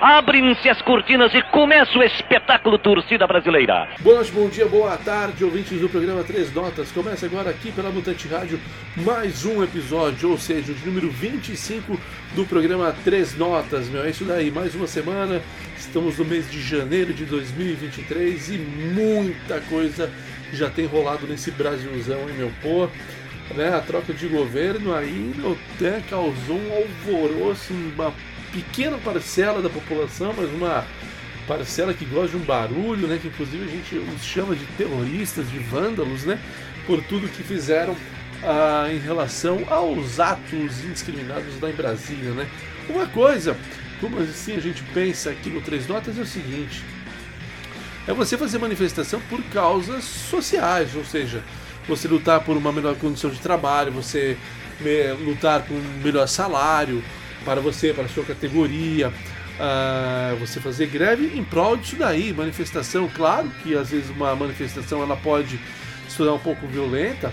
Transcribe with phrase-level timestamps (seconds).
[0.00, 3.86] Abrem-se as cortinas e começa o espetáculo Torcida Brasileira.
[4.00, 6.90] Boa noite, bom dia, boa tarde, ouvintes do programa Três Notas.
[6.90, 8.58] Começa agora aqui pela Mutante Rádio
[8.96, 12.00] mais um episódio, ou seja, o número 25
[12.34, 14.02] do programa Três Notas, meu.
[14.02, 15.42] É isso daí, mais uma semana.
[15.76, 20.10] Estamos no mês de janeiro de 2023 e muita coisa
[20.50, 22.50] já tem rolado nesse Brasilzão, hein, meu?
[22.62, 22.88] Pô,
[23.54, 25.34] né, a troca de governo aí
[25.74, 28.14] até causou um alvoroço, uma
[28.52, 30.84] pequena parcela da população, mas uma
[31.46, 35.50] parcela que gosta de um barulho, né, que inclusive a gente os chama de terroristas,
[35.50, 36.38] de vândalos, né,
[36.86, 37.96] por tudo que fizeram
[38.42, 42.48] ah, em relação aos atos indiscriminados lá em Brasília, né.
[42.88, 43.56] Uma coisa,
[44.00, 46.82] como assim a gente pensa aqui no Três Notas é o seguinte,
[48.06, 51.42] é você fazer manifestação por causas sociais, ou seja,
[51.88, 54.36] você lutar por uma melhor condição de trabalho, você
[55.24, 57.02] lutar por um melhor salário,
[57.44, 63.08] para você, para a sua categoria, uh, você fazer greve em prol disso daí, manifestação.
[63.08, 65.58] Claro que às vezes uma manifestação ela pode
[66.08, 67.32] se tornar um pouco violenta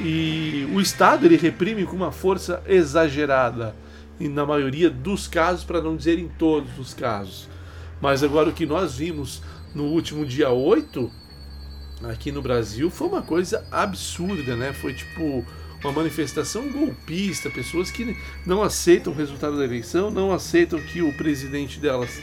[0.00, 3.74] e o Estado ele reprime com uma força exagerada
[4.18, 7.48] e na maioria dos casos, para não dizer em todos os casos.
[8.00, 9.42] Mas agora o que nós vimos
[9.74, 11.10] no último dia 8
[12.04, 14.72] aqui no Brasil foi uma coisa absurda, né?
[14.72, 15.44] Foi tipo
[15.84, 21.12] uma manifestação golpista, pessoas que não aceitam o resultado da eleição, não aceitam que o
[21.12, 22.20] presidente delas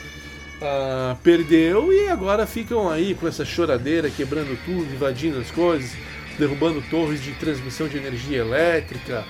[0.61, 5.91] ah, perdeu e agora ficam aí com essa choradeira, quebrando tudo, invadindo as coisas,
[6.39, 9.23] derrubando torres de transmissão de energia elétrica,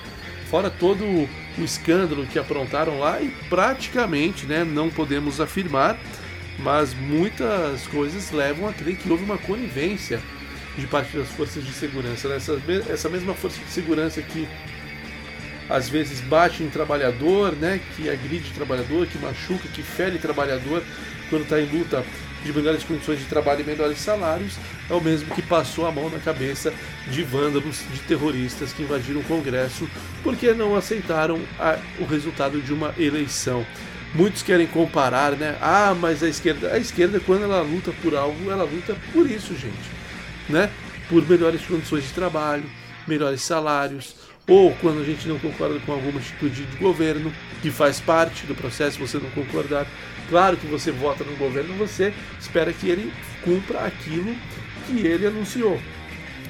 [0.48, 5.98] fora todo o escândalo que aprontaram lá e praticamente, né, não podemos afirmar,
[6.58, 10.22] mas muitas coisas levam a crer que houve uma conivência
[10.76, 12.28] de parte das forças de segurança.
[12.28, 12.36] Né?
[12.36, 14.48] Essa, essa mesma força de segurança que
[15.68, 17.80] às vezes bate em trabalhador, né?
[17.96, 20.82] que agride trabalhador, que machuca, que fere trabalhador
[21.30, 22.04] quando está em luta
[22.44, 24.56] de melhores condições de trabalho e melhores salários,
[24.90, 26.74] é o mesmo que passou a mão na cabeça
[27.08, 29.88] de vândalos, de terroristas que invadiram o Congresso
[30.24, 33.64] porque não aceitaram a, o resultado de uma eleição.
[34.12, 35.56] Muitos querem comparar, né?
[35.60, 39.56] Ah, mas a esquerda, a esquerda quando ela luta por algo, ela luta por isso,
[39.56, 40.01] gente
[40.48, 40.70] né?
[41.08, 42.64] Por melhores condições de trabalho,
[43.06, 44.14] melhores salários,
[44.46, 48.54] ou quando a gente não concorda com alguma atitude de governo, que faz parte do
[48.54, 49.86] processo você não concordar.
[50.28, 53.12] Claro que você vota no governo, você espera que ele
[53.44, 54.34] cumpra aquilo
[54.86, 55.80] que ele anunciou.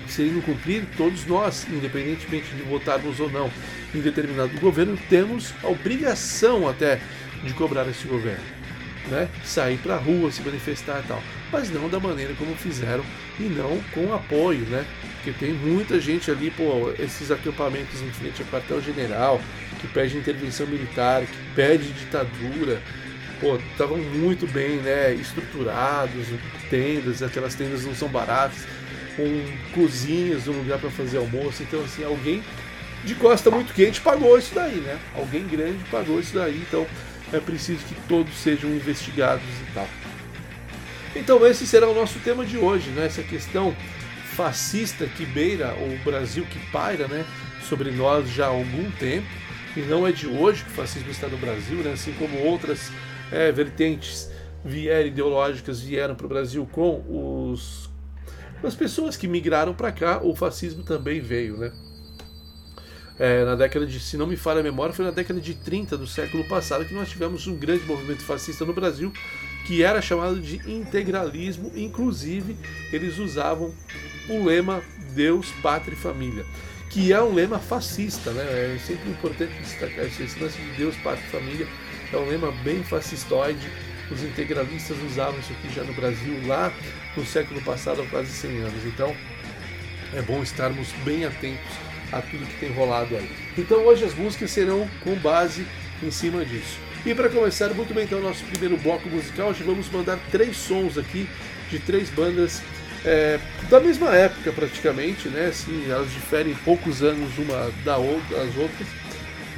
[0.09, 3.51] Se ele não cumprir, todos nós, independentemente de votarmos ou não
[3.95, 7.01] em determinado governo, temos a obrigação até
[7.43, 8.62] de cobrar esse governo.
[9.09, 9.29] Né?
[9.45, 13.05] Sair para a rua, se manifestar e tal mas não da maneira como fizeram
[13.39, 14.85] e não com apoio, né?
[15.17, 19.41] Porque tem muita gente ali, pô, esses acampamentos em frente ao quartel-general,
[19.79, 22.81] que pede intervenção militar, que pede ditadura,
[23.39, 26.27] pô, estavam muito bem, né, estruturados,
[26.71, 28.67] tendas, aquelas tendas não são baratas,
[29.15, 32.43] com cozinhas, um lugar para fazer almoço, então assim, alguém
[33.05, 34.99] de costa muito quente pagou isso daí, né?
[35.15, 36.87] Alguém grande pagou isso daí, então
[37.33, 39.89] é preciso que todos sejam investigados e tal.
[41.15, 43.07] Então esse será o nosso tema de hoje, né?
[43.07, 43.75] essa questão
[44.35, 47.25] fascista que beira o Brasil que paira né?
[47.69, 49.27] sobre nós já há algum tempo,
[49.77, 51.93] e não é de hoje que o fascismo está no Brasil, né?
[51.93, 52.91] assim como outras
[53.31, 54.31] é, vertentes
[54.65, 57.03] vieram, ideológicas vieram para o Brasil com
[57.53, 57.91] os,
[58.63, 61.57] as pessoas que migraram para cá, o fascismo também veio.
[61.57, 61.73] Né?
[63.19, 65.99] É, na década de, se não me falha a memória, foi na década de 30
[65.99, 69.13] do século passado que nós tivemos um grande movimento fascista no Brasil
[69.67, 72.57] que era chamado de integralismo, inclusive
[72.93, 73.73] eles usavam
[74.29, 74.83] o lema
[75.15, 76.45] Deus, Pátria e Família,
[76.91, 78.43] que é um lema fascista, né?
[78.43, 81.69] É sempre importante destacar isso, esse lance de Deus, Pátria e Família
[82.13, 83.71] é um lema bem fascistoide.
[84.11, 86.73] Os integralistas usavam isso aqui já no Brasil, lá
[87.17, 88.85] no século passado, há quase 100 anos.
[88.85, 89.15] Então,
[90.13, 93.29] é bom estarmos bem atentos a tudo que tem rolado aí.
[93.57, 95.67] Então, hoje as músicas serão com base
[96.03, 96.79] em cima disso.
[97.05, 100.57] E para começar muito bem então o nosso primeiro bloco musical, hoje vamos mandar três
[100.57, 101.29] sons aqui
[101.69, 102.63] de três bandas
[103.05, 105.47] é, da mesma época praticamente, né?
[105.47, 108.87] Assim, elas diferem poucos anos uma da outra, das outras.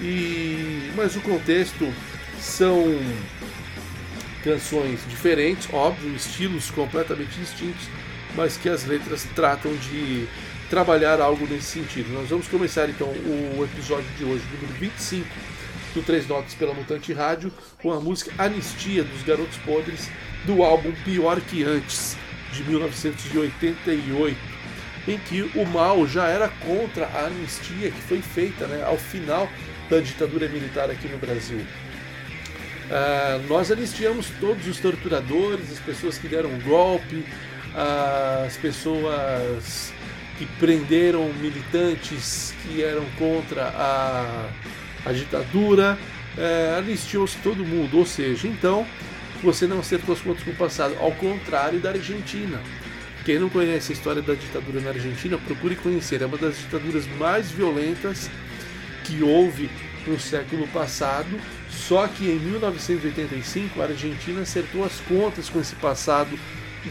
[0.00, 1.92] E mas o contexto
[2.40, 2.98] são
[4.42, 7.88] canções diferentes, óbvio, estilos completamente distintos,
[8.34, 10.26] mas que as letras tratam de
[10.74, 12.12] trabalhar algo nesse sentido.
[12.12, 15.24] Nós vamos começar então o episódio de hoje, número 25
[15.94, 20.10] do Três Notas pela Mutante Rádio, com a música Anistia dos Garotos Podres,
[20.44, 22.16] do álbum Pior que Antes,
[22.52, 24.36] de 1988,
[25.06, 29.48] em que o mal já era contra a anistia que foi feita né, ao final
[29.88, 31.60] da ditadura militar aqui no Brasil.
[31.60, 37.24] Uh, nós anistiamos todos os torturadores, as pessoas que deram golpe,
[37.74, 39.93] uh, as pessoas
[40.38, 44.48] que prenderam militantes que eram contra a,
[45.06, 45.98] a ditadura,
[46.36, 47.98] uh, anistiou-se todo mundo.
[47.98, 48.86] Ou seja, então
[49.42, 52.60] você não acertou as contas com o passado, ao contrário da Argentina.
[53.24, 56.20] Quem não conhece a história da ditadura na Argentina, procure conhecer.
[56.20, 58.30] É uma das ditaduras mais violentas
[59.04, 59.70] que houve
[60.06, 61.40] no século passado.
[61.70, 66.38] Só que em 1985 a Argentina acertou as contas com esse passado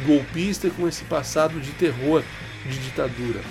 [0.05, 2.23] golpista e com esse passado de terror,
[2.65, 3.41] de ditadura.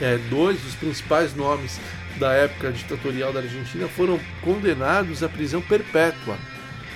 [0.00, 1.80] É, dois dos principais nomes
[2.18, 6.36] da época ditatorial da Argentina foram condenados à prisão perpétua.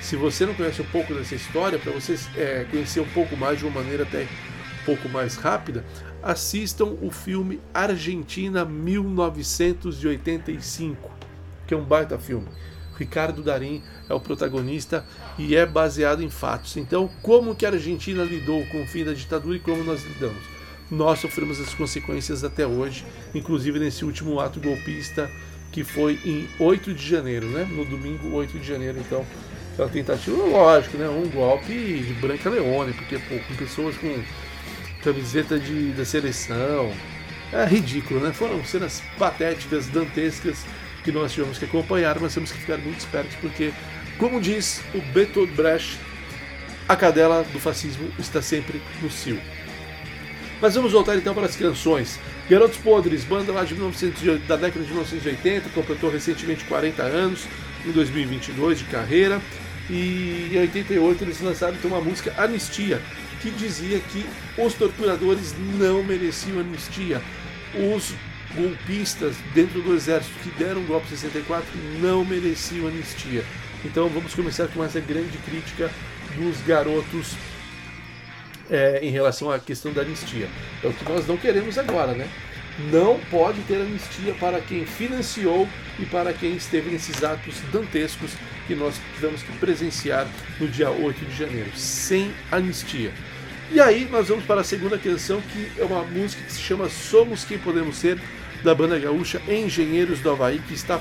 [0.01, 3.59] Se você não conhece um pouco dessa história, para você é, conhecer um pouco mais
[3.59, 5.85] de uma maneira até um pouco mais rápida,
[6.23, 11.11] assistam o filme Argentina 1985,
[11.67, 12.49] que é um baita filme.
[12.97, 15.05] Ricardo Darim é o protagonista
[15.39, 16.77] e é baseado em fatos.
[16.77, 20.62] Então, como que a Argentina lidou com o fim da ditadura e como nós lidamos?
[20.93, 23.03] Nós sofremos as consequências até hoje,
[23.35, 25.31] inclusive nesse último ato golpista
[25.73, 27.67] que foi em 8 de janeiro, né?
[27.71, 29.25] No domingo 8 de janeiro, então,
[29.73, 31.09] aquela tentativa, lógico, né?
[31.09, 34.23] Um golpe de Branca Leone, porque pô, com pessoas com
[35.03, 36.93] camiseta de, da seleção.
[37.51, 38.31] É ridículo, né?
[38.35, 40.59] Foram cenas patéticas, dantescas
[41.03, 43.73] que nós tivemos que acompanhar, mas temos que ficar muito espertos porque,
[44.19, 45.99] como diz o Bertolt Brecht,
[46.87, 49.41] a cadela do fascismo está sempre no cio.
[50.63, 52.21] Mas vamos voltar então para as canções.
[52.49, 57.49] Garotos Podres, banda lá de 1900, da década de 1980, completou recentemente 40 anos,
[57.85, 59.43] em 2022 de carreira,
[59.91, 63.03] e em 88 eles lançaram então uma música Anistia,
[63.41, 64.25] que dizia que
[64.57, 67.21] os torturadores não mereciam anistia.
[67.75, 68.15] Os
[68.55, 71.67] golpistas dentro do exército que deram o golpe 64
[72.01, 73.45] não mereciam anistia.
[73.85, 75.91] Então vamos começar com essa grande crítica
[76.37, 77.35] dos garotos
[78.73, 80.49] é, em relação à questão da anistia.
[80.83, 82.27] É o que nós não queremos agora, né?
[82.91, 88.33] Não pode ter anistia para quem financiou e para quem esteve nesses atos dantescos
[88.67, 90.27] que nós tivemos que presenciar
[90.59, 91.71] no dia 8 de janeiro.
[91.77, 93.13] Sem anistia.
[93.71, 96.89] E aí nós vamos para a segunda canção, que é uma música que se chama
[96.89, 98.19] Somos Quem Podemos Ser,
[98.65, 101.01] da banda gaúcha Engenheiros do Havaí, que está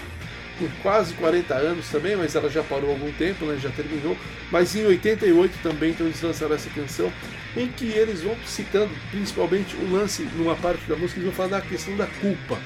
[0.57, 4.17] com quase 40 anos também, mas ela já parou há algum tempo, né, já terminou.
[4.51, 7.11] Mas em 88 também então eles lançaram essa canção,
[7.55, 11.59] em que eles vão citando principalmente o lance, numa parte da música, eles vão falar
[11.59, 12.59] da questão da culpa.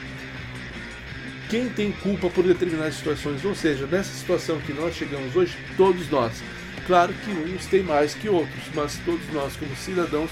[1.50, 6.10] Quem tem culpa por determinadas situações, ou seja, nessa situação que nós chegamos hoje, todos
[6.10, 6.44] nós.
[6.88, 10.32] Claro que uns têm mais que outros, mas todos nós, como cidadãos,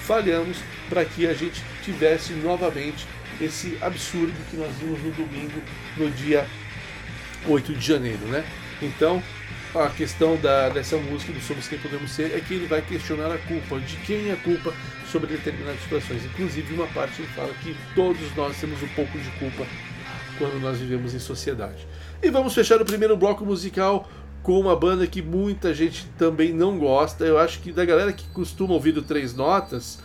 [0.00, 0.58] falhamos
[0.88, 3.06] para que a gente tivesse novamente
[3.40, 5.60] esse absurdo que nós vimos no domingo,
[5.96, 6.46] no dia
[7.46, 8.44] 8 de janeiro, né?
[8.82, 9.22] Então,
[9.74, 13.32] a questão da, dessa música do Somos Quem Podemos Ser é que ele vai questionar
[13.32, 14.72] a culpa, de quem é a culpa
[15.10, 16.24] sobre determinadas situações.
[16.24, 19.66] Inclusive, uma parte ele fala que todos nós temos um pouco de culpa
[20.38, 21.86] quando nós vivemos em sociedade.
[22.22, 24.08] E vamos fechar o primeiro bloco musical
[24.42, 27.24] com uma banda que muita gente também não gosta.
[27.24, 29.98] Eu acho que da galera que costuma ouvir do Três Notas,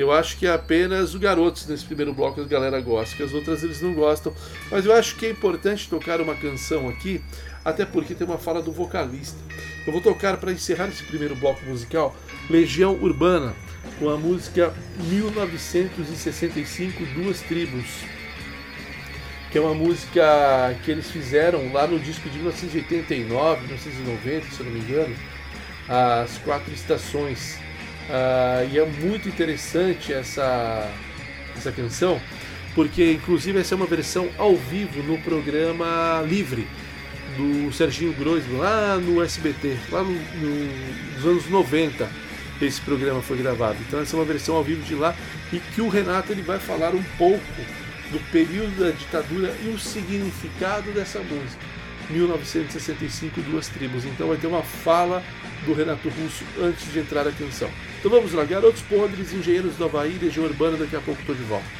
[0.00, 3.34] eu acho que é apenas o Garotos nesse primeiro bloco a galera gosta, que as
[3.34, 4.32] outras eles não gostam.
[4.70, 7.22] Mas eu acho que é importante tocar uma canção aqui,
[7.64, 9.38] até porque tem uma fala do vocalista.
[9.86, 12.14] Eu vou tocar para encerrar esse primeiro bloco musical
[12.48, 13.54] Legião Urbana,
[13.98, 17.84] com a música 1965 Duas Tribos
[19.50, 20.22] que é uma música
[20.84, 25.16] que eles fizeram lá no disco de 1989, 1990, se eu não me engano,
[25.88, 27.58] as quatro estações.
[28.10, 30.90] Uh, e é muito interessante essa,
[31.56, 32.20] essa canção,
[32.74, 36.66] porque inclusive essa é uma versão ao vivo no programa Livre
[37.36, 43.38] do Serginho Groisman, lá no SBT, lá no, no, nos anos 90 esse programa foi
[43.38, 43.78] gravado.
[43.86, 45.14] Então essa é uma versão ao vivo de lá
[45.52, 47.40] e que o Renato ele vai falar um pouco
[48.10, 51.64] do período da ditadura e o significado dessa música.
[52.10, 54.04] 1965, Duas Tribos.
[54.04, 55.22] Então vai ter uma fala
[55.64, 57.70] do Renato Russo antes de entrar a canção.
[57.98, 61.42] Então vamos lá, Garotos Podres, Engenheiros do Havaí, Legião Urbana, daqui a pouco estou de
[61.42, 61.79] volta.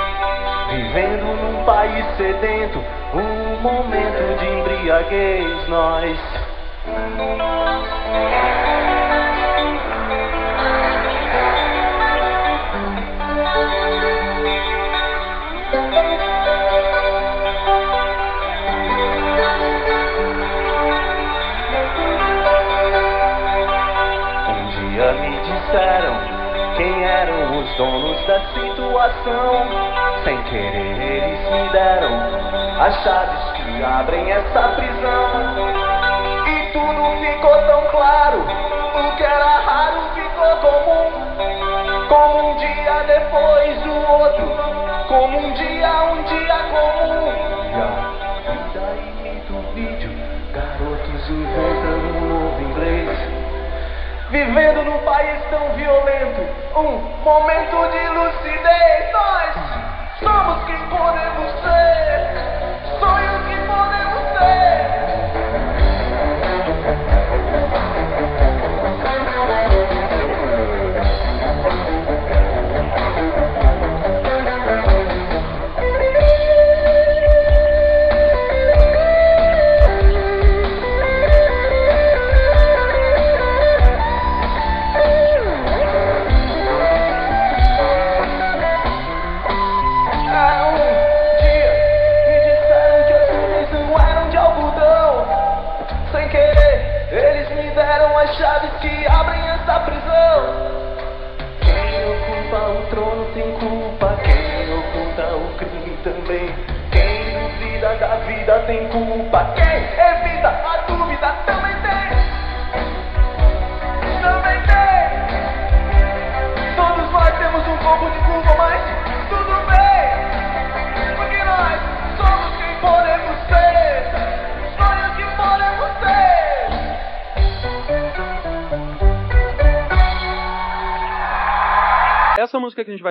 [0.71, 2.81] Vivendo num país sedento,
[3.13, 6.17] um momento de embriaguez, nós.
[24.47, 26.15] Um dia me disseram
[26.77, 28.39] quem eram os donos da
[28.91, 29.65] situação.
[30.23, 32.11] Sem querer, eles me deram
[32.79, 35.29] as chaves que abrem essa prisão.
[36.45, 38.39] E tudo ficou tão claro.
[38.39, 41.11] O que era raro ficou comum.
[42.09, 44.45] Como um dia depois do outro.
[45.07, 47.31] Como um dia, um dia comum.
[47.63, 48.85] E a vida
[49.49, 50.11] o vídeo.
[50.53, 51.70] Garotos novo inglês.
[54.31, 56.41] Vivendo num país tão violento,
[56.77, 59.11] um momento de lucidez.
[59.11, 59.53] Nós
[60.19, 62.30] somos quem podemos ser,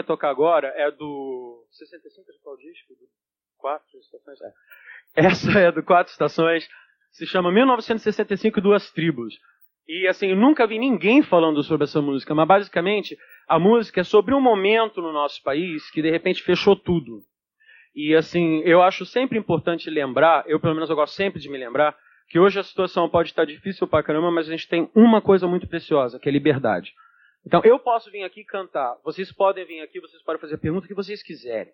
[0.01, 2.95] vai tocar agora é do 65 de qual disco?
[2.95, 3.07] Do
[3.59, 4.41] Quatro Estações?
[4.41, 4.53] É.
[5.27, 6.69] Essa é do Quatro Estações.
[7.13, 9.39] Se chama 1965 Duas Tribos.
[9.87, 13.17] E assim, eu nunca vi ninguém falando sobre essa música, mas basicamente
[13.49, 17.23] a música é sobre um momento no nosso país que de repente fechou tudo.
[17.95, 21.59] E assim, eu acho sempre importante lembrar, eu pelo menos eu gosto sempre de me
[21.59, 21.97] lembrar,
[22.29, 25.49] que hoje a situação pode estar difícil pra caramba, mas a gente tem uma coisa
[25.49, 26.95] muito preciosa, que é liberdade.
[27.47, 30.87] Então, eu posso vir aqui cantar, vocês podem vir aqui, vocês podem fazer a pergunta
[30.87, 31.73] que vocês quiserem.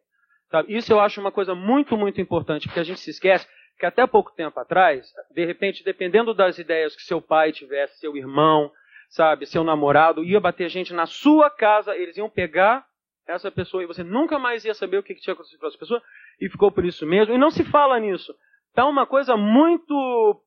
[0.51, 0.77] Sabe?
[0.77, 3.47] Isso eu acho uma coisa muito, muito importante, porque a gente se esquece
[3.79, 8.17] que até pouco tempo atrás, de repente, dependendo das ideias que seu pai tivesse, seu
[8.17, 8.71] irmão,
[9.09, 12.87] sabe, seu namorado, ia bater gente na sua casa, eles iam pegar
[13.27, 16.03] essa pessoa e você nunca mais ia saber o que tinha acontecido com essa pessoa,
[16.41, 17.35] e ficou por isso mesmo.
[17.35, 18.35] E não se fala nisso.
[18.73, 20.41] Tá uma coisa muito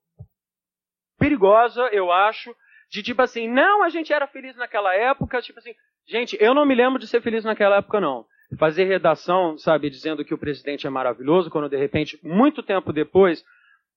[1.17, 2.55] perigosa, eu acho,
[2.89, 5.73] de tipo assim, não, a gente era feliz naquela época, tipo assim,
[6.07, 8.25] gente, eu não me lembro de ser feliz naquela época, não.
[8.57, 13.45] Fazer redação, sabe, dizendo que o presidente é maravilhoso, quando de repente, muito tempo depois,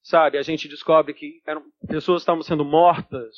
[0.03, 3.35] sabe, a gente descobre que eram, pessoas estavam sendo mortas,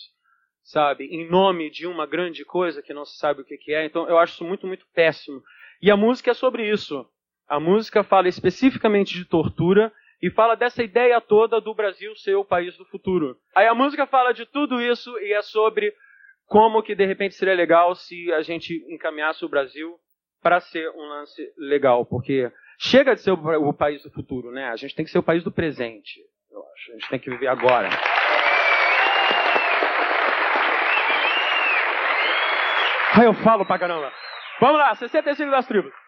[0.65, 3.85] sabe, em nome de uma grande coisa que não se sabe o que, que é.
[3.85, 5.41] Então, eu acho isso muito, muito péssimo.
[5.81, 7.07] E a música é sobre isso.
[7.47, 9.93] A música fala especificamente de tortura
[10.23, 13.37] e fala dessa ideia toda do Brasil ser o país do futuro.
[13.55, 15.93] Aí a música fala de tudo isso e é sobre
[16.47, 19.95] como que de repente seria legal se a gente encaminhasse o Brasil
[20.43, 24.69] para ser um lance legal, porque chega de ser o, país do futuro, né?
[24.69, 26.91] A gente tem que ser o país do presente, eu acho.
[26.91, 27.89] A gente tem que viver agora.
[33.17, 34.13] Aí eu falo pra caramba.
[34.61, 36.04] Vamos lá, 65 das tribos.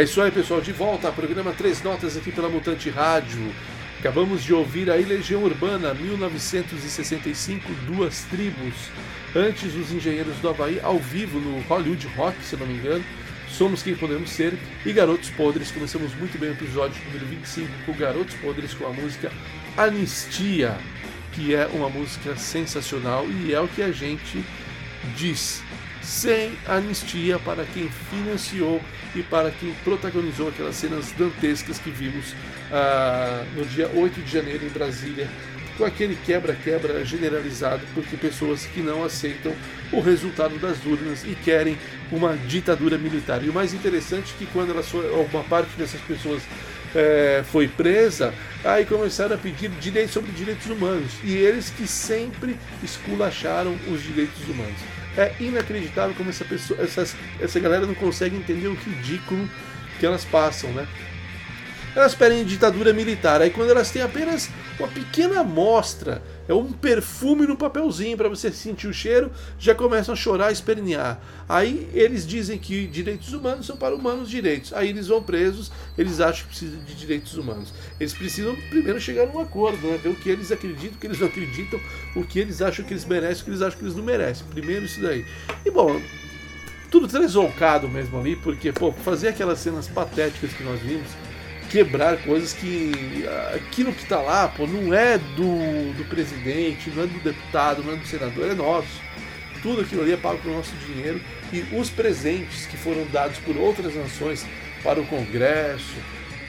[0.00, 0.62] É isso aí, pessoal.
[0.62, 3.52] De volta ao programa Três Notas aqui pela Mutante Rádio.
[3.98, 8.74] Acabamos de ouvir aí Legião Urbana, 1965, Duas Tribos.
[9.36, 13.04] Antes, os Engenheiros do Havaí, ao vivo no Hollywood Rock, se não me engano.
[13.50, 14.54] Somos Quem Podemos Ser
[14.86, 15.70] e Garotos Podres.
[15.70, 19.30] Começamos muito bem o episódio número 25 com Garotos Podres com a música
[19.76, 20.78] Anistia,
[21.32, 24.42] que é uma música sensacional e é o que a gente
[25.14, 25.62] diz.
[26.02, 28.80] Sem anistia para quem financiou
[29.14, 32.34] e para quem protagonizou aquelas cenas dantescas que vimos
[32.72, 35.28] ah, no dia 8 de janeiro em Brasília,
[35.76, 39.52] com aquele quebra-quebra generalizado, porque pessoas que não aceitam
[39.92, 41.78] o resultado das urnas e querem
[42.12, 43.42] uma ditadura militar.
[43.42, 46.42] E o mais interessante é que quando elas uma parte dessas pessoas
[46.94, 48.34] é, foi presa,
[48.64, 51.12] aí começaram a pedir direitos sobre direitos humanos.
[51.22, 54.99] E eles que sempre esculacharam os direitos humanos.
[55.16, 59.48] É inacreditável como essa, pessoa, essas, essa galera não consegue entender o ridículo
[59.98, 60.86] que elas passam, né?
[61.94, 67.46] Elas pedem ditadura militar, aí quando elas têm apenas uma pequena amostra, é um perfume
[67.46, 71.20] no papelzinho para você sentir o cheiro, já começam a chorar, espernear.
[71.48, 74.72] Aí eles dizem que direitos humanos são para humanos direitos.
[74.72, 77.72] Aí eles vão presos, eles acham que precisam de direitos humanos.
[78.00, 79.96] Eles precisam primeiro chegar num acordo, né?
[80.02, 81.80] ver o que eles acreditam, o que eles não acreditam,
[82.16, 84.44] o que eles acham que eles merecem, o que eles acham que eles não merecem.
[84.48, 85.24] Primeiro isso daí.
[85.64, 86.02] E bom,
[86.90, 91.10] tudo tresolcado mesmo ali, porque pô, fazer aquelas cenas patéticas que nós vimos,
[91.70, 97.06] quebrar coisas que aquilo que está lá, pô, não é do, do presidente, não é
[97.06, 99.00] do deputado, não é do senador, é nosso.
[99.62, 101.20] Tudo aquilo ali é pago com o nosso dinheiro
[101.52, 104.44] e os presentes que foram dados por outras nações
[104.82, 105.94] para o Congresso,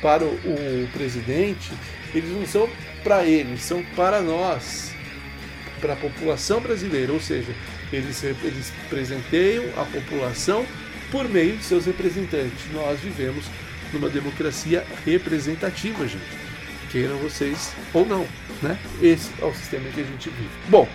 [0.01, 1.71] para o, presidente,
[2.15, 2.67] eles não são
[3.03, 4.91] para eles, são para nós,
[5.79, 7.53] para a população brasileira, ou seja,
[7.93, 10.65] eles, eles presenteiam a população
[11.12, 12.71] por meio de seus representantes.
[12.71, 13.45] Nós vivemos
[13.93, 16.23] numa democracia representativa, gente.
[16.91, 18.27] Queiram vocês ou não,
[18.62, 18.77] né?
[19.01, 20.49] Esse é o sistema que a gente vive.
[20.67, 20.88] Bom,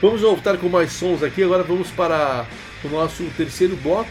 [0.00, 1.42] vamos voltar com mais sons aqui.
[1.42, 2.46] Agora vamos para
[2.84, 4.10] o nosso terceiro bloco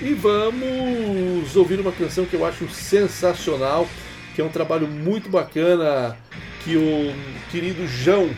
[0.00, 3.88] e vamos ouvir uma canção que eu acho sensacional,
[4.34, 6.16] que é um trabalho muito bacana
[6.64, 7.14] que o
[7.50, 8.28] querido João,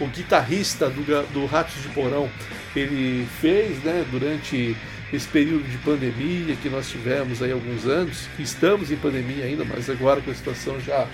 [0.00, 2.28] o guitarrista do, do Ratos de Porão,
[2.74, 4.74] ele fez, né, durante
[5.14, 9.64] esse período de pandemia que nós tivemos aí alguns anos, que estamos em pandemia ainda,
[9.64, 11.06] mas agora com a situação já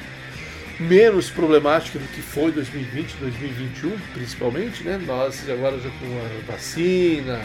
[0.79, 4.99] menos problemática do que foi 2020, 2021, principalmente, né?
[5.07, 7.41] Nós agora já com a vacina,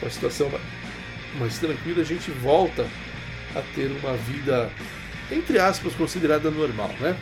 [0.00, 0.50] com a situação
[1.38, 2.86] mais tranquila, a gente volta
[3.54, 4.70] a ter uma vida
[5.30, 7.14] entre aspas considerada normal, né?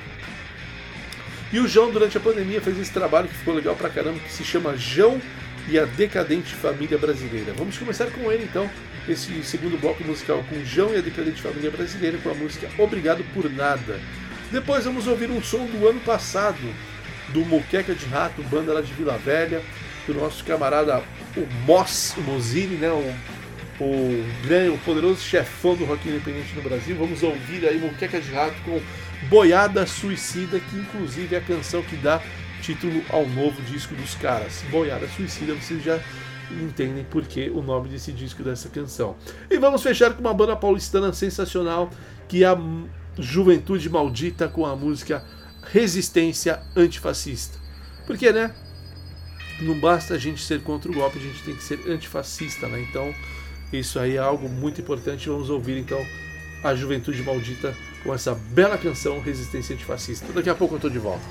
[1.52, 4.32] E o João durante a pandemia fez esse trabalho que ficou legal pra caramba, que
[4.32, 5.20] se chama João
[5.68, 7.52] e a Decadente Família Brasileira.
[7.56, 8.70] Vamos começar com ele então,
[9.08, 13.24] esse segundo bloco musical com João e a Decadente Família Brasileira, com a música Obrigado
[13.34, 14.00] por Nada.
[14.50, 16.58] Depois vamos ouvir um som do ano passado,
[17.30, 19.60] do Moqueca de Rato, banda lá de Vila Velha,
[20.06, 21.02] do nosso camarada
[21.36, 22.90] o Moss, Mozini, né?
[22.90, 26.96] O, o, grande, o poderoso chefão do rock independente no Brasil.
[26.96, 28.80] Vamos ouvir aí Moqueca de Rato com
[29.28, 32.22] Boiada Suicida, que inclusive é a canção que dá
[32.62, 34.64] título ao novo disco dos caras.
[34.70, 36.00] Boiada Suicida, vocês já
[36.50, 39.16] entendem por que o nome desse disco dessa canção.
[39.50, 41.90] E vamos fechar com uma banda paulistana sensacional,
[42.28, 42.58] que é a
[43.18, 45.24] Juventude Maldita com a música
[45.72, 47.58] Resistência Antifascista.
[48.06, 48.54] Porque, né?
[49.60, 52.80] Não basta a gente ser contra o golpe, a gente tem que ser antifascista, né?
[52.82, 53.14] Então,
[53.72, 55.28] isso aí é algo muito importante.
[55.28, 56.04] Vamos ouvir então
[56.62, 60.30] a Juventude Maldita com essa bela canção Resistência Antifascista.
[60.32, 61.24] Daqui a pouco eu tô de volta.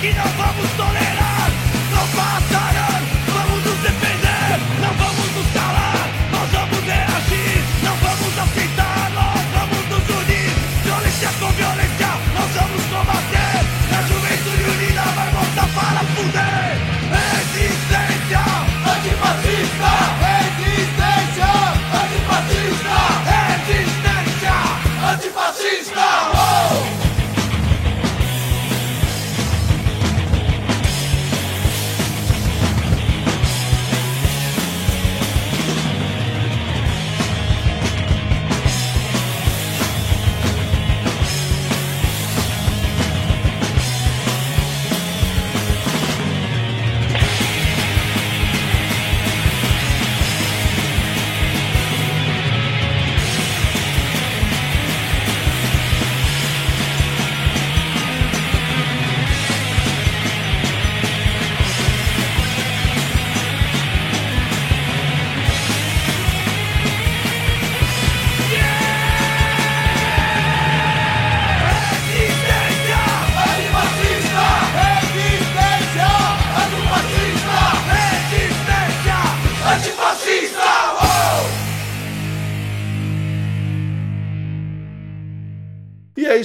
[0.00, 0.49] Um câncer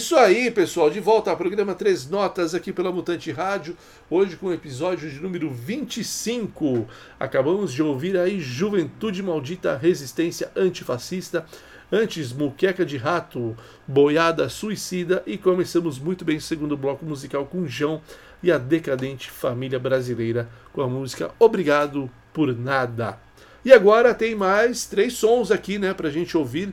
[0.06, 0.88] isso aí, pessoal.
[0.88, 3.76] De volta ao programa Três Notas aqui pela Mutante Rádio.
[4.08, 6.88] Hoje com o episódio de número 25.
[7.20, 11.44] Acabamos de ouvir aí Juventude Maldita Resistência Antifascista.
[11.92, 15.24] Antes, Muqueca de Rato, Boiada Suicida.
[15.26, 18.00] E começamos muito bem o segundo bloco musical com João
[18.44, 23.18] e a decadente família brasileira com a música Obrigado por Nada.
[23.66, 26.72] E agora tem mais três sons aqui, né, pra gente ouvir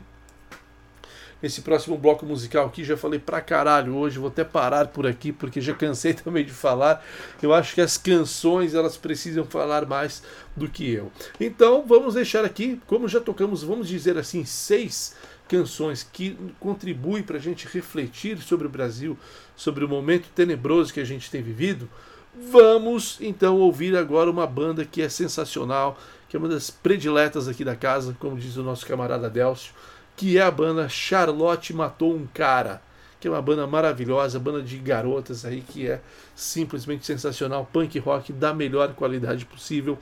[1.42, 2.85] esse próximo bloco musical aqui.
[2.85, 6.52] Já falei pra caralho hoje, vou até parar por aqui porque já cansei também de
[6.52, 7.05] falar.
[7.42, 10.22] Eu acho que as canções elas precisam falar mais
[10.57, 11.11] do que eu.
[11.40, 15.14] Então vamos deixar aqui, como já tocamos, vamos dizer assim, seis
[15.48, 19.18] canções que contribuem para a gente refletir sobre o Brasil,
[19.57, 21.88] sobre o momento tenebroso que a gente tem vivido.
[22.35, 27.62] Vamos então ouvir agora uma banda que é sensacional, que é uma das prediletas aqui
[27.62, 29.74] da casa, como diz o nosso camarada Delcio
[30.22, 32.80] que é a banda Charlotte Matou um Cara,
[33.18, 36.00] que é uma banda maravilhosa, banda de garotas aí que é
[36.32, 39.98] simplesmente sensacional, punk rock da melhor qualidade possível.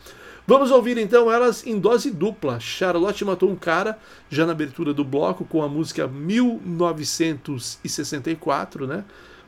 [0.46, 2.60] Vamos ouvir então elas em dose dupla.
[2.60, 9.02] Charlotte Matou um Cara, já na abertura do bloco, com a música 1964, né?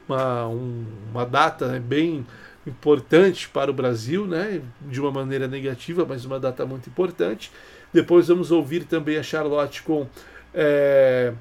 [0.08, 2.26] Uma, um- uma data né, bem
[2.66, 4.62] importante para o Brasil, né?
[4.80, 7.52] De uma maneira negativa, mas uma data muito importante.
[7.92, 10.06] Depois vamos ouvir também a Charlotte com
[10.54, 11.32] é,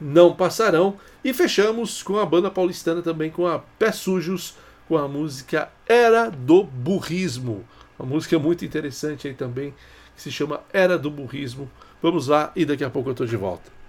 [0.00, 0.96] Não Passarão.
[1.24, 4.56] E fechamos com a banda paulistana também com a Pés Sujos,
[4.88, 7.64] com a música Era do Burrismo.
[7.98, 9.72] Uma música muito interessante aí também,
[10.16, 11.70] que se chama Era do Burrismo.
[12.02, 13.81] Vamos lá e daqui a pouco eu estou de volta.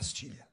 [0.00, 0.46] Pastilha.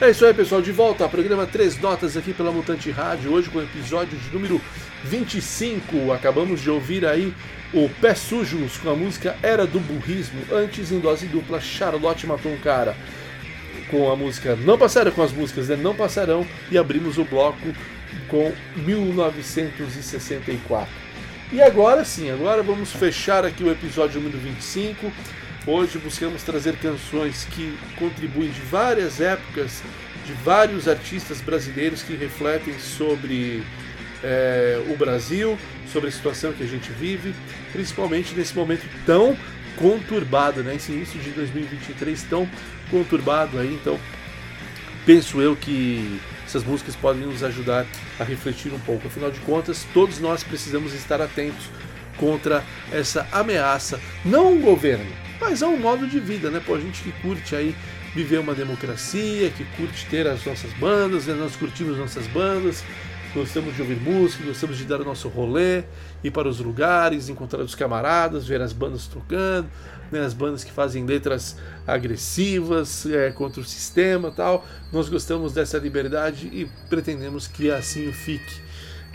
[0.00, 0.62] É isso aí, pessoal.
[0.62, 3.34] De volta ao programa Três Notas aqui pela Mutante Rádio.
[3.34, 4.58] Hoje com o episódio de número
[5.04, 6.10] 25.
[6.10, 7.34] Acabamos de ouvir aí
[7.74, 10.40] o Pé Sujos com a música Era do Burrismo.
[10.50, 12.96] Antes, em dose dupla, Charlotte Matou um Cara.
[13.90, 15.76] Com a música Não Passaram, com as músicas né?
[15.76, 16.46] Não Passarão.
[16.70, 17.58] E abrimos o bloco
[18.26, 20.88] com 1964.
[21.52, 25.12] E agora sim, agora vamos fechar aqui o episódio número 25.
[25.66, 29.82] Hoje buscamos trazer canções que contribuem de várias épocas,
[30.24, 33.62] de vários artistas brasileiros que refletem sobre
[34.24, 35.58] é, o Brasil,
[35.92, 37.34] sobre a situação que a gente vive,
[37.72, 39.36] principalmente nesse momento tão
[39.76, 40.76] conturbado, né?
[40.76, 42.48] Esse início de 2023 tão
[42.90, 44.00] conturbado aí, então
[45.04, 47.86] penso eu que essas músicas podem nos ajudar
[48.18, 49.08] a refletir um pouco.
[49.08, 51.66] Afinal de contas, todos nós precisamos estar atentos
[52.16, 56.60] contra essa ameaça, não um governo, mas a um modo de vida, né?
[56.64, 57.74] Pô, a gente que curte aí
[58.14, 61.34] viver uma democracia, que curte ter as nossas bandas, né?
[61.34, 62.84] nós curtimos nossas bandas,
[63.32, 65.84] gostamos de ouvir música, gostamos de dar o nosso rolê,
[66.22, 69.68] ir para os lugares, encontrar os camaradas, ver as bandas tocando,
[70.10, 74.66] né, as bandas que fazem letras agressivas é, contra o sistema tal.
[74.92, 78.60] Nós gostamos dessa liberdade e pretendemos que assim fique.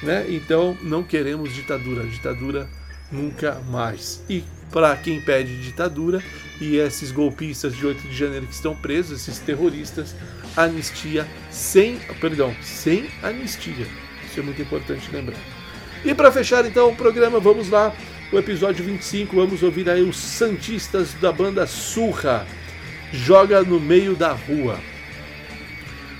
[0.01, 0.25] Né?
[0.29, 2.69] Então não queremos ditadura, ditadura
[3.15, 4.23] nunca mais.
[4.29, 6.21] E para quem pede ditadura
[6.59, 10.15] e esses golpistas de 8 de janeiro que estão presos, esses terroristas,
[10.55, 13.87] anistia sem, perdão, sem anistia.
[14.25, 15.39] Isso é muito importante lembrar.
[16.03, 17.93] E para fechar então o programa, vamos lá,
[18.31, 22.45] o episódio 25, vamos ouvir aí os santistas da banda Surra.
[23.11, 24.79] Joga no meio da rua.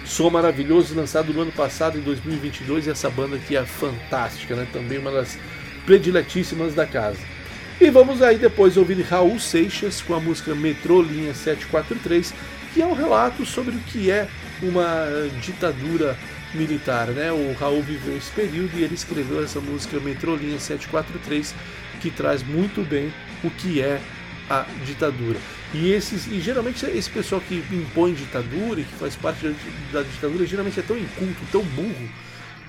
[0.06, 4.68] Som maravilhoso lançado no ano passado, em 2022, e essa banda aqui é fantástica, né?
[4.72, 5.38] Também uma das
[5.86, 7.20] prediletíssimas da casa.
[7.80, 12.34] E vamos aí depois ouvir Raul Seixas com a música Metrô Linha 743,
[12.74, 14.28] que é um relato sobre o que é
[14.62, 15.08] uma
[15.42, 16.18] ditadura
[16.54, 17.32] militar, né?
[17.32, 21.54] O Raul viveu esse período e ele escreveu essa música Metrô Linha 743,
[22.00, 23.14] que traz muito bem
[23.44, 24.00] o que é
[24.50, 25.40] a ditadura.
[25.74, 29.54] E, esses, e geralmente esse pessoal que impõe ditadura e que faz parte
[29.92, 32.10] da ditadura geralmente é tão inculto, tão burro,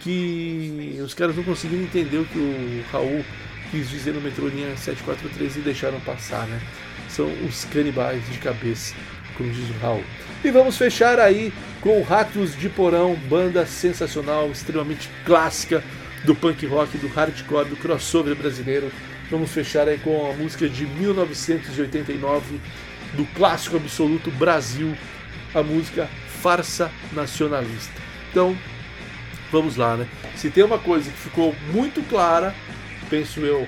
[0.06, 3.24] que os caras não conseguiram entender o que o Raul
[3.72, 6.60] quis dizer no metrô linha 743 e deixaram passar, né?
[7.08, 8.94] São os canibais de cabeça,
[9.36, 10.04] como diz o Raul.
[10.44, 15.82] E vamos fechar aí com Ratos de Porão, banda sensacional, extremamente clássica
[16.22, 18.92] do punk rock, do hardcore, do crossover brasileiro.
[19.28, 22.60] Vamos fechar aí com a música de 1989
[23.14, 24.96] do clássico absoluto Brasil,
[25.52, 26.08] a música
[26.40, 28.00] Farsa Nacionalista.
[28.30, 28.56] Então,
[29.50, 30.06] vamos lá, né?
[30.36, 32.54] Se tem uma coisa que ficou muito clara,
[33.08, 33.66] penso eu,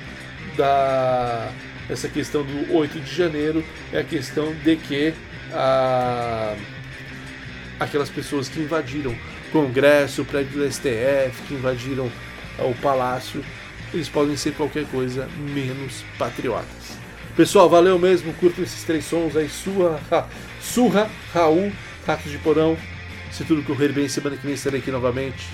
[0.57, 1.51] da
[1.89, 5.15] essa questão do 8 de janeiro, é a questão de que
[5.53, 6.55] a,
[7.81, 12.11] aquelas pessoas que invadiram o Congresso, o prédio do STF, que invadiram
[12.59, 13.43] o Palácio,
[13.93, 16.99] eles podem ser qualquer coisa menos patriotas.
[17.35, 19.99] Pessoal, valeu mesmo, curtam esses três sons aí, sua,
[20.61, 21.73] Surra, Raul,
[22.07, 22.77] Ratos de Porão.
[23.31, 25.47] Se tudo correr bem, semana que vem estarei aqui novamente.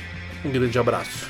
[0.45, 1.27] Um grande abraço.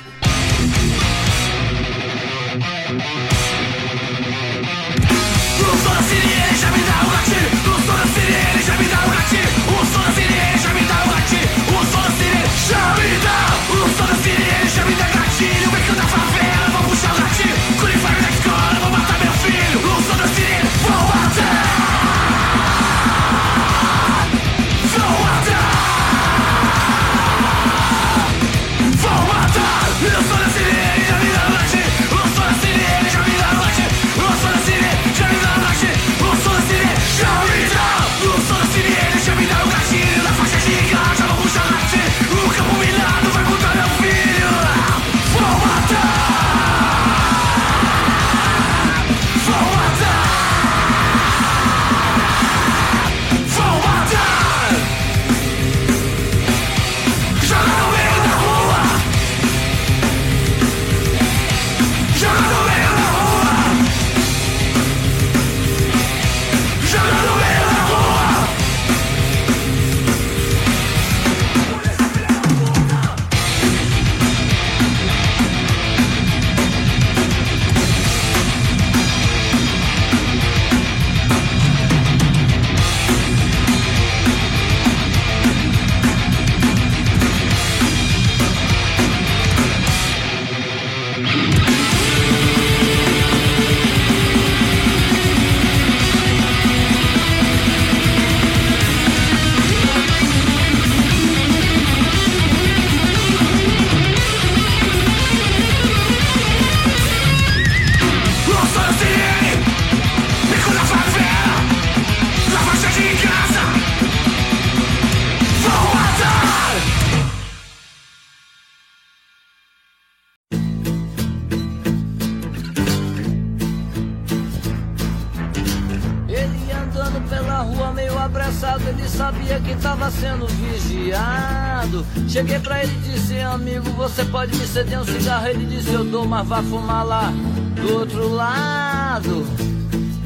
[130.05, 132.05] Sabia que tava sendo vigiado.
[132.27, 135.47] Cheguei pra ele e disse, amigo, você pode me ceder um cigarro?
[135.47, 137.33] Ele disse, eu dou, mas vá fumar lá
[137.75, 139.45] do outro lado.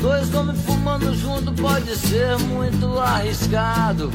[0.01, 4.09] Dois homens fumando junto pode ser muito arriscado.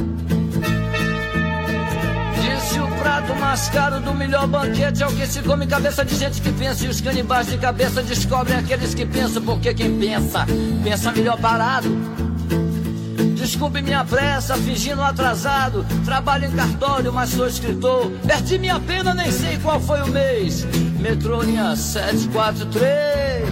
[2.41, 6.15] Disse o prato mais caro do melhor banquete é o que se come cabeça de
[6.15, 6.85] gente que pensa.
[6.85, 10.45] E os canibais de cabeça descobrem aqueles que pensam, porque quem pensa,
[10.83, 12.24] pensa melhor parado.
[13.45, 15.85] Desculpe minha pressa, fingindo atrasado.
[16.03, 18.09] Trabalho em cartório, mas sou escritor.
[18.25, 20.65] Perdi minha pena, nem sei qual foi o mês.
[20.99, 23.47] Metrô linha 743.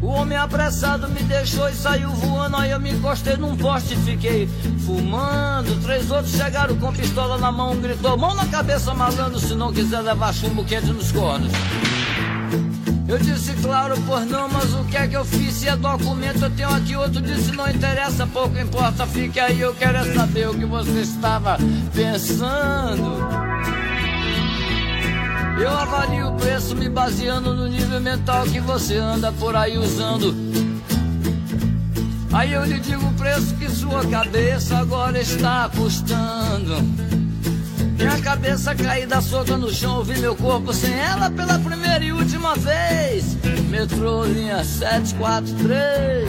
[0.00, 2.56] O homem apressado me deixou e saiu voando.
[2.56, 4.48] Aí eu me encostei num poste e fiquei
[4.86, 5.82] fumando.
[5.82, 10.00] Três outros chegaram com pistola na mão, gritou: Mão na cabeça, malandro, se não quiser
[10.00, 11.52] levar chumbo quente nos cornos.
[13.08, 15.54] Eu disse, claro, pois não, mas o que é que eu fiz?
[15.54, 17.20] Se é documento, eu tenho aqui outro.
[17.20, 19.60] Disse, não interessa, pouco importa, fique aí.
[19.60, 21.56] Eu quero é saber o que você estava
[21.94, 23.16] pensando.
[25.60, 30.34] Eu avalio o preço me baseando no nível mental que você anda por aí usando.
[32.32, 36.74] Aí eu lhe digo o preço que sua cabeça agora está custando.
[37.96, 42.54] Minha cabeça caída solta no chão, ouvi meu corpo sem ela pela primeira e última
[42.56, 43.36] vez.
[43.70, 46.28] Metrô linha 743.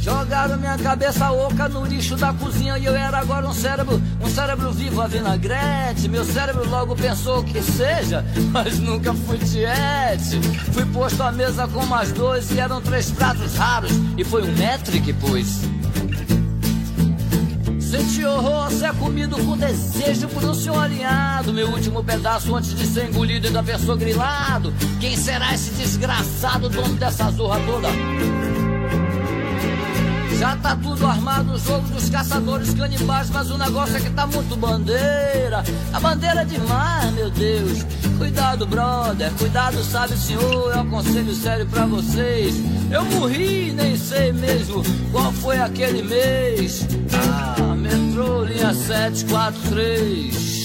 [0.00, 4.28] Jogaram minha cabeça oca no lixo da cozinha e eu era agora um cérebro, um
[4.28, 6.08] cérebro vivo a vinagrete.
[6.08, 10.38] Meu cérebro logo pensou que seja, mas nunca fui tiete.
[10.72, 14.54] Fui posto à mesa com mais dois e eram três pratos raros e foi um
[15.02, 15.79] que pus.
[17.90, 21.52] Senti horror ser comido com desejo por um senhor alinhado.
[21.52, 24.72] Meu último pedaço antes de ser engolido ainda pensou grilado.
[25.00, 27.88] Quem será esse desgraçado dono dessa zorra toda?
[30.38, 34.24] Já tá tudo armado no jogo dos caçadores canibais, mas o negócio é que tá
[34.24, 35.64] muito bandeira.
[35.92, 37.84] A bandeira é demais, meu Deus.
[38.16, 40.72] Cuidado, brother, cuidado, sabe, senhor.
[40.72, 42.54] É um conselho sério pra vocês.
[42.88, 46.86] Eu morri, nem sei mesmo qual foi aquele mês.
[47.12, 47.69] Ah,
[48.20, 50.59] metrô, linha 743.